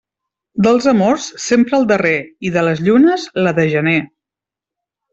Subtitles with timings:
[0.67, 2.15] Dels amors, sempre el darrer,
[2.51, 3.99] i de llunes, la de gener.